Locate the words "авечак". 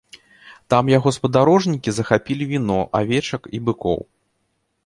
3.01-3.41